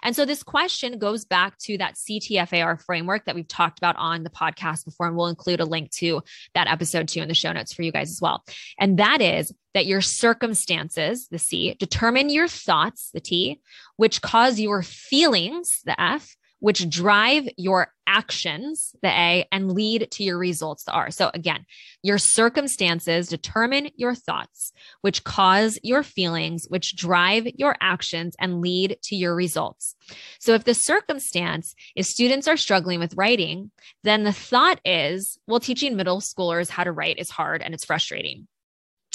And 0.04 0.16
so 0.16 0.26
this 0.26 0.44
question 0.44 0.98
goes 1.00 1.26
back 1.26 1.58
to 1.60 1.78
that 1.78 1.96
CTFAR 1.96 2.82
framework 2.84 3.26
that 3.26 3.36
we've 3.36 3.48
talked 3.48 3.78
about 3.78 3.96
on 3.98 4.24
the 4.24 4.30
podcast 4.30 4.86
before, 4.86 5.08
and 5.08 5.16
we'll 5.16 5.28
include 5.28 5.60
a 5.60 5.66
link 5.66 5.92
to 5.92 6.22
that 6.56 6.68
episode 6.68 7.08
too 7.08 7.22
in 7.22 7.28
the 7.28 7.34
show 7.34 7.52
notes 7.52 7.74
for 7.74 7.84
you 7.84 7.92
guys 7.92 8.10
as 8.10 8.22
well. 8.22 8.44
And 8.80 8.98
that 9.00 9.22
is 9.22 9.54
that 9.74 9.86
your 9.86 10.02
circumstances, 10.02 11.28
the 11.30 11.40
C, 11.40 11.76
determine 11.78 12.30
your 12.30 12.48
thoughts, 12.48 13.10
the 13.14 13.20
T, 13.20 13.60
which 13.98 14.22
cause 14.22 14.60
your 14.60 14.82
feelings, 14.82 15.82
the 15.86 16.00
F, 16.02 16.36
which 16.62 16.88
drive 16.90 17.50
your 17.58 17.92
actions, 18.08 18.96
the 19.02 19.10
A, 19.10 19.48
and 19.52 19.72
lead 19.72 20.10
to 20.12 20.24
your 20.24 20.38
results, 20.38 20.84
the 20.84 20.92
R. 20.92 21.10
So 21.12 21.32
again, 21.34 21.66
your 22.04 22.18
circumstances 22.18 23.28
determine 23.28 23.90
your 23.96 24.16
thoughts, 24.16 24.72
which 25.02 25.24
cause 25.24 25.80
your 25.82 26.04
feelings, 26.04 26.68
which 26.70 26.96
drive 26.96 27.48
your 27.56 27.76
actions 27.82 28.36
and 28.40 28.62
lead 28.62 28.98
to 29.04 29.16
your 29.16 29.36
results. 29.36 29.96
So 30.40 30.54
if 30.54 30.64
the 30.64 30.74
circumstance 30.74 31.74
is 31.96 32.10
students 32.10 32.48
are 32.48 32.58
struggling 32.58 33.00
with 33.00 33.16
writing, 33.16 33.72
then 34.04 34.24
the 34.24 34.34
thought 34.34 34.80
is, 34.86 35.40
well, 35.48 35.60
teaching 35.60 35.96
middle 35.96 36.22
schoolers 36.22 36.70
how 36.70 36.84
to 36.84 36.92
write 36.92 37.18
is 37.18 37.30
hard 37.30 37.62
and 37.62 37.74
it's 37.74 37.86
frustrating. 37.86 38.48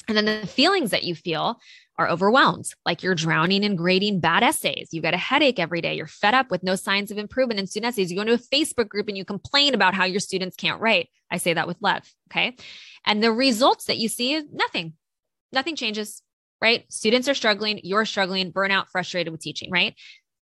And 0.08 0.16
then 0.16 0.24
the 0.24 0.46
feelings 0.46 0.90
that 0.90 1.04
you 1.04 1.14
feel 1.14 1.60
are 1.98 2.08
overwhelmed, 2.08 2.70
like 2.84 3.02
you're 3.02 3.14
drowning 3.14 3.64
in 3.64 3.74
grading 3.74 4.20
bad 4.20 4.42
essays. 4.42 4.90
You 4.92 5.00
get 5.00 5.14
a 5.14 5.18
headache 5.18 5.58
every 5.58 5.80
day. 5.80 5.94
You're 5.94 6.06
fed 6.06 6.34
up 6.34 6.50
with 6.50 6.62
no 6.62 6.76
signs 6.76 7.10
of 7.10 7.18
improvement 7.18 7.58
in 7.58 7.66
student 7.66 7.92
essays. 7.92 8.10
You 8.10 8.16
go 8.16 8.22
into 8.22 8.34
a 8.34 8.38
Facebook 8.38 8.88
group 8.88 9.08
and 9.08 9.16
you 9.16 9.24
complain 9.24 9.74
about 9.74 9.94
how 9.94 10.04
your 10.04 10.20
students 10.20 10.56
can't 10.56 10.80
write. 10.80 11.08
I 11.30 11.38
say 11.38 11.54
that 11.54 11.66
with 11.66 11.78
love. 11.80 12.02
Okay. 12.30 12.54
And 13.04 13.22
the 13.22 13.32
results 13.32 13.86
that 13.86 13.98
you 13.98 14.08
see 14.08 14.34
is 14.34 14.44
nothing. 14.52 14.92
Nothing 15.52 15.74
changes, 15.74 16.22
right? 16.60 16.84
Students 16.92 17.28
are 17.28 17.34
struggling. 17.34 17.80
You're 17.82 18.04
struggling, 18.04 18.52
burnout, 18.52 18.88
frustrated 18.88 19.32
with 19.32 19.40
teaching, 19.40 19.70
right? 19.70 19.94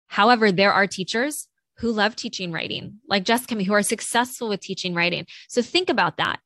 However, 0.07 0.51
there 0.51 0.73
are 0.73 0.87
teachers 0.87 1.47
who 1.77 1.91
love 1.91 2.15
teaching 2.15 2.51
writing, 2.51 2.99
like 3.07 3.23
Jessica, 3.23 3.63
who 3.63 3.73
are 3.73 3.83
successful 3.83 4.49
with 4.49 4.61
teaching 4.61 4.93
writing. 4.93 5.25
So 5.49 5.61
think 5.61 5.89
about 5.89 6.17
that. 6.17 6.39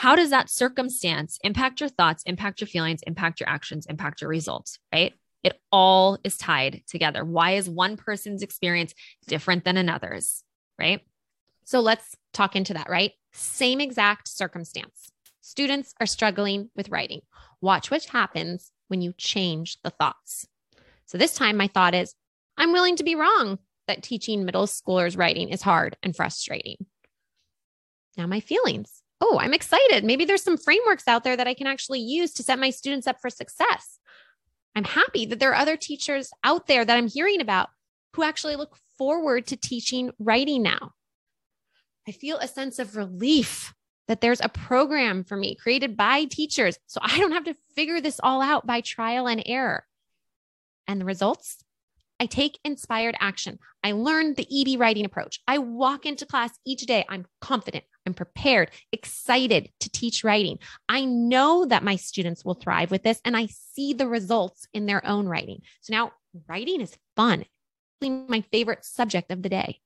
How 0.00 0.16
does 0.16 0.30
that 0.30 0.48
circumstance 0.48 1.38
impact 1.44 1.80
your 1.80 1.90
thoughts, 1.90 2.22
impact 2.24 2.62
your 2.62 2.68
feelings, 2.68 3.02
impact 3.06 3.38
your 3.38 3.50
actions, 3.50 3.84
impact 3.84 4.22
your 4.22 4.30
results, 4.30 4.78
right? 4.90 5.12
It 5.42 5.60
all 5.70 6.16
is 6.24 6.38
tied 6.38 6.80
together. 6.86 7.22
Why 7.22 7.56
is 7.56 7.68
one 7.68 7.98
person's 7.98 8.42
experience 8.42 8.94
different 9.26 9.62
than 9.62 9.76
another's, 9.76 10.42
right? 10.78 11.02
So 11.66 11.80
let's 11.80 12.16
talk 12.32 12.56
into 12.56 12.72
that, 12.72 12.88
right? 12.88 13.12
Same 13.34 13.78
exact 13.78 14.26
circumstance. 14.28 15.10
Students 15.42 15.92
are 16.00 16.06
struggling 16.06 16.70
with 16.74 16.88
writing. 16.88 17.20
Watch 17.60 17.90
what 17.90 18.04
happens 18.06 18.72
when 18.88 19.02
you 19.02 19.12
change 19.18 19.76
the 19.84 19.90
thoughts. 19.90 20.46
So 21.04 21.18
this 21.18 21.34
time, 21.34 21.58
my 21.58 21.66
thought 21.66 21.94
is 21.94 22.14
I'm 22.56 22.72
willing 22.72 22.96
to 22.96 23.04
be 23.04 23.16
wrong 23.16 23.58
that 23.86 24.02
teaching 24.02 24.46
middle 24.46 24.66
schoolers 24.66 25.18
writing 25.18 25.50
is 25.50 25.60
hard 25.60 25.98
and 26.02 26.16
frustrating. 26.16 26.86
Now, 28.16 28.26
my 28.26 28.40
feelings 28.40 28.99
oh, 29.20 29.38
I'm 29.38 29.54
excited. 29.54 30.04
Maybe 30.04 30.24
there's 30.24 30.42
some 30.42 30.56
frameworks 30.56 31.06
out 31.06 31.24
there 31.24 31.36
that 31.36 31.46
I 31.46 31.54
can 31.54 31.66
actually 31.66 32.00
use 32.00 32.32
to 32.34 32.42
set 32.42 32.58
my 32.58 32.70
students 32.70 33.06
up 33.06 33.20
for 33.20 33.30
success. 33.30 33.98
I'm 34.74 34.84
happy 34.84 35.26
that 35.26 35.40
there 35.40 35.50
are 35.50 35.60
other 35.60 35.76
teachers 35.76 36.30
out 36.44 36.66
there 36.66 36.84
that 36.84 36.96
I'm 36.96 37.08
hearing 37.08 37.40
about 37.40 37.68
who 38.14 38.22
actually 38.22 38.56
look 38.56 38.76
forward 38.96 39.46
to 39.48 39.56
teaching 39.56 40.10
writing 40.18 40.62
now. 40.62 40.92
I 42.08 42.12
feel 42.12 42.38
a 42.38 42.48
sense 42.48 42.78
of 42.78 42.96
relief 42.96 43.74
that 44.08 44.20
there's 44.20 44.40
a 44.40 44.48
program 44.48 45.22
for 45.22 45.36
me 45.36 45.54
created 45.54 45.96
by 45.96 46.24
teachers. 46.24 46.78
So 46.86 47.00
I 47.02 47.18
don't 47.18 47.32
have 47.32 47.44
to 47.44 47.54
figure 47.76 48.00
this 48.00 48.20
all 48.22 48.42
out 48.42 48.66
by 48.66 48.80
trial 48.80 49.28
and 49.28 49.42
error. 49.46 49.84
And 50.88 51.00
the 51.00 51.04
results? 51.04 51.58
I 52.18 52.26
take 52.26 52.58
inspired 52.64 53.14
action. 53.20 53.58
I 53.84 53.92
learn 53.92 54.34
the 54.34 54.46
EB 54.50 54.78
writing 54.80 55.04
approach. 55.04 55.40
I 55.46 55.58
walk 55.58 56.04
into 56.04 56.26
class 56.26 56.50
each 56.66 56.82
day. 56.82 57.06
I'm 57.08 57.26
confident. 57.40 57.84
I'm 58.06 58.14
prepared, 58.14 58.70
excited 58.92 59.70
to 59.80 59.90
teach 59.90 60.24
writing. 60.24 60.58
I 60.88 61.04
know 61.04 61.64
that 61.66 61.84
my 61.84 61.96
students 61.96 62.44
will 62.44 62.54
thrive 62.54 62.90
with 62.90 63.02
this 63.02 63.20
and 63.24 63.36
I 63.36 63.46
see 63.46 63.92
the 63.92 64.08
results 64.08 64.66
in 64.72 64.86
their 64.86 65.06
own 65.06 65.26
writing. 65.26 65.60
So 65.82 65.92
now 65.92 66.12
writing 66.48 66.80
is 66.80 66.96
fun. 67.16 67.44
My 68.02 68.42
favorite 68.52 68.84
subject 68.84 69.30
of 69.30 69.42
the 69.42 69.50
day. 69.50 69.80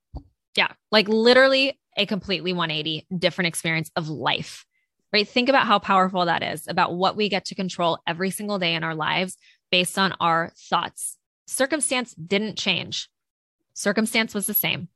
Yeah, 0.57 0.73
like 0.93 1.09
literally 1.09 1.81
a 1.97 2.07
completely 2.07 2.53
180 2.53 3.07
different 3.19 3.49
experience 3.49 3.91
of 3.97 4.09
life. 4.09 4.65
Right? 5.13 5.29
Think 5.29 5.49
about 5.49 5.67
how 5.67 5.79
powerful 5.79 6.25
that 6.27 6.43
is 6.43 6.67
about 6.67 6.95
what 6.95 7.17
we 7.17 7.29
get 7.29 7.45
to 7.47 7.55
control 7.55 7.99
every 8.07 8.31
single 8.31 8.59
day 8.59 8.75
in 8.75 8.83
our 8.83 8.95
lives 8.95 9.37
based 9.71 9.99
on 9.99 10.13
our 10.21 10.53
thoughts. 10.57 11.19
Circumstance 11.47 12.15
didn't 12.15 12.59
change. 12.59 13.09
Circumstance 13.75 14.35
was 14.35 14.47
the 14.47 14.55
same 14.55 14.89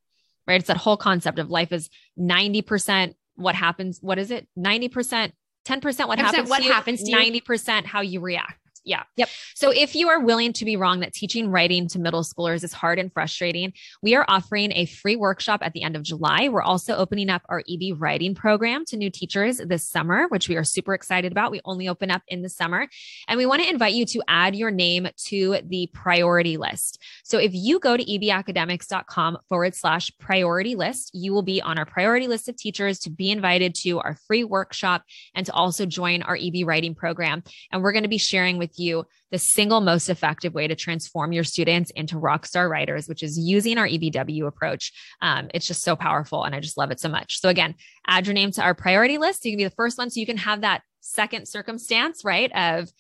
right? 0.49 0.59
It's 0.59 0.69
that 0.69 0.79
whole 0.79 0.97
concept 0.97 1.39
of 1.39 1.51
life 1.51 1.71
is 1.73 1.91
90% 2.19 3.15
what 3.37 3.55
happens. 3.55 3.99
What 4.01 4.19
is 4.19 4.31
it? 4.31 4.49
90%, 4.59 5.33
10% 5.67 6.09
what 6.09 6.19
happens. 6.19 6.49
What 6.49 6.63
happens 6.63 7.03
to 7.05 7.13
90% 7.13 7.85
how 7.85 8.01
you 8.01 8.21
react. 8.21 8.59
Yeah. 8.89 9.03
Yep. 9.17 9.29
So 9.55 9.71
if 9.71 9.95
you 9.95 10.09
are 10.09 10.19
willing 10.19 10.55
to 10.55 10.65
be 10.65 10.77
wrong 10.77 11.01
that 11.01 11.13
teaching 11.13 11.51
writing 11.51 11.89
to 11.89 11.99
middle 11.99 12.23
schoolers 12.23 12.65
is 12.65 12.73
hard 12.73 12.99
and 12.99 13.13
frustrating, 13.13 13.75
we 14.03 14.15
are 14.15 14.25
offering 14.29 14.73
a 14.73 14.87
free 14.87 15.15
workshop 15.15 15.61
at 15.63 15.75
the 15.75 15.83
end 15.83 15.95
of 15.95 16.03
July. 16.03 16.49
We're 16.49 16.63
also 16.63 16.97
opening 16.97 17.29
up 17.29 17.43
our 17.51 17.63
EB 17.69 18.01
writing 18.01 18.35
program 18.35 18.87
to 18.87 18.97
new 18.97 19.11
teachers 19.11 19.59
this 19.59 19.87
summer, 19.87 20.27
which 20.29 20.49
we 20.49 20.57
are 20.57 20.65
super 20.65 20.95
excited 20.95 21.33
about. 21.33 21.51
We 21.51 21.61
only 21.67 21.87
open 21.87 22.11
up 22.11 22.23
in 22.29 22.41
the 22.41 22.49
summer. 22.49 22.89
And 23.29 23.37
we 23.37 23.45
want 23.45 23.63
to 23.63 23.69
invite 23.69 23.93
you 23.93 24.07
to 24.07 24.23
add 24.27 24.57
your 24.57 24.71
name 24.71 25.07
to 25.27 25.59
the 25.67 25.91
priority 25.93 26.57
list. 26.57 27.03
So 27.25 27.37
if 27.37 27.51
you 27.53 27.81
go 27.81 27.95
to 27.95 28.03
ebacademics.com 28.03 29.37
forward 29.51 29.75
slash 29.75 30.11
priority 30.19 30.77
list, 30.77 31.11
you 31.13 31.35
will 31.35 31.43
be 31.43 31.61
on 31.61 31.77
our 31.77 31.85
priority 31.85 32.27
list 32.27 32.49
of 32.49 32.57
teachers 32.57 32.99
to 33.01 33.11
be 33.11 33.31
invited 33.31 33.75
to 33.83 33.99
our 33.99 34.17
free 34.27 34.45
workshop 34.45 35.03
and 35.35 35.45
to 35.45 35.53
also 35.53 35.85
join 35.85 36.23
our 36.23 36.39
EB 36.41 36.67
writing 36.67 36.95
program. 36.95 37.43
And 37.71 37.83
we're 37.83 37.93
going 37.93 38.05
to 38.05 38.09
be 38.09 38.17
sharing 38.17 38.57
with 38.57 38.78
you 38.79 39.07
the 39.31 39.39
single 39.39 39.81
most 39.81 40.09
effective 40.09 40.55
way 40.55 40.67
to 40.67 40.75
transform 40.75 41.33
your 41.33 41.45
students 41.45 41.91
into 41.91 42.19
rock 42.19 42.47
star 42.47 42.69
writers, 42.69 43.09
which 43.09 43.23
is 43.23 43.39
using 43.39 43.79
our 43.79 43.87
EBW 43.87 44.47
approach. 44.47 44.93
Um, 45.21 45.49
it's 45.53 45.67
just 45.67 45.83
so 45.83 45.97
powerful 45.97 46.45
and 46.45 46.55
I 46.55 46.61
just 46.61 46.79
love 46.79 46.91
it 46.91 47.01
so 47.01 47.09
much. 47.09 47.41
So 47.41 47.49
again, 47.49 47.75
add 48.07 48.27
your 48.27 48.35
name 48.35 48.51
to 48.53 48.63
our 48.63 48.75
priority 48.75 49.19
list. 49.19 49.45
You 49.45 49.53
can 49.53 49.59
be 49.59 49.65
the 49.65 49.71
first 49.71 49.99
one 49.99 50.11
so 50.11 50.21
you 50.21 50.27
can 50.27 50.39
have 50.39 50.63
that 50.63 50.83
second 51.01 51.49
circumstance, 51.49 52.25
right? 52.25 52.51
Of 52.55 52.91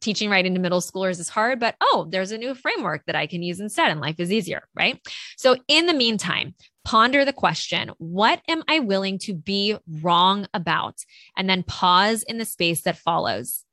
teaching 0.00 0.30
writing 0.30 0.54
to 0.54 0.60
middle 0.60 0.80
schoolers 0.80 1.18
is 1.18 1.28
hard, 1.28 1.58
but 1.58 1.74
oh, 1.80 2.06
there's 2.10 2.32
a 2.32 2.38
new 2.38 2.54
framework 2.54 3.04
that 3.06 3.16
I 3.16 3.26
can 3.26 3.42
use 3.42 3.60
instead 3.60 3.90
and 3.90 4.00
life 4.00 4.16
is 4.18 4.32
easier, 4.32 4.62
right? 4.74 5.00
So 5.36 5.56
in 5.68 5.86
the 5.86 5.94
meantime, 5.94 6.54
ponder 6.84 7.24
the 7.24 7.32
question, 7.32 7.90
what 7.98 8.40
am 8.48 8.62
I 8.68 8.80
willing 8.80 9.18
to 9.20 9.34
be 9.34 9.76
wrong 10.00 10.46
about? 10.54 10.96
And 11.36 11.48
then 11.48 11.62
pause 11.62 12.22
in 12.22 12.38
the 12.38 12.44
space 12.44 12.82
that 12.82 12.98
follows. 12.98 13.64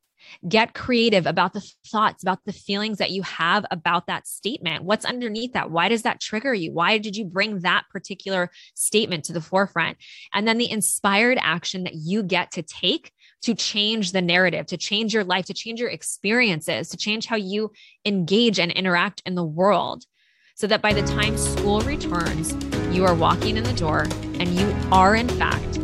Get 0.48 0.74
creative 0.74 1.26
about 1.26 1.54
the 1.54 1.66
thoughts, 1.88 2.24
about 2.24 2.40
the 2.46 2.54
feelings 2.54 2.98
that 2.98 3.12
you 3.12 3.22
have 3.24 3.66
about 3.72 4.08
that 4.08 4.28
statement. 4.28 4.84
What's 4.84 5.06
underneath 5.06 5.54
that? 5.54 5.72
Why 5.72 5.90
does 5.90 6.04
that 6.04 6.20
trigger 6.20 6.54
you? 6.54 6.72
Why 6.72 6.98
did 6.98 7.16
you 7.16 7.26
bring 7.26 7.60
that 7.60 7.86
particular 7.92 8.52
statement 8.76 9.26
to 9.26 9.34
the 9.34 9.42
forefront? 9.42 9.98
And 10.34 10.48
then 10.48 10.58
the 10.58 10.70
inspired 10.70 11.38
action 11.42 11.84
that 11.84 11.96
you 11.96 12.24
get 12.24 12.52
to 12.52 12.62
take 12.62 13.12
to 13.44 13.56
change 13.56 14.12
the 14.12 14.22
narrative, 14.22 14.66
to 14.68 14.78
change 14.78 15.14
your 15.14 15.24
life, 15.24 15.46
to 15.46 15.54
change 15.54 15.80
your 15.80 15.90
experiences, 15.90 16.90
to 16.90 16.98
change 16.98 17.26
how 17.26 17.36
you 17.36 17.72
engage 18.06 18.60
and 18.60 18.72
interact 18.72 19.22
in 19.26 19.36
the 19.36 19.44
world. 19.44 20.04
So 20.56 20.66
that 20.68 20.82
by 20.82 20.92
the 20.92 21.04
time 21.04 21.38
school 21.38 21.82
returns, 21.82 22.56
you 22.92 23.06
are 23.06 23.14
walking 23.14 23.58
in 23.58 23.64
the 23.64 23.74
door 23.74 24.08
and 24.40 24.48
you 24.50 24.76
are, 24.92 25.16
in 25.16 25.30
fact, 25.30 25.78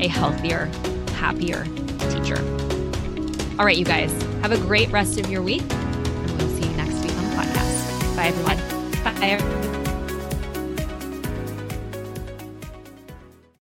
a 0.00 0.08
healthier, 0.08 0.66
happier 1.14 1.64
teacher. 2.10 2.67
All 3.58 3.64
right, 3.64 3.76
you 3.76 3.84
guys, 3.84 4.12
have 4.42 4.52
a 4.52 4.58
great 4.58 4.88
rest 4.90 5.18
of 5.18 5.28
your 5.28 5.42
week. 5.42 5.62
And 5.72 6.30
we'll 6.38 6.48
see 6.50 6.68
you 6.68 6.76
next 6.76 7.02
week 7.02 7.12
on 7.16 7.24
the 7.24 7.36
podcast. 7.36 8.16
Bye, 8.16 8.28
everyone. 8.28 8.56
Bye. 9.02 9.77